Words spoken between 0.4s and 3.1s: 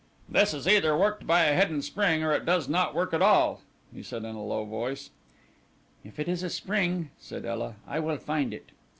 is either worked by a hidden spring or it does not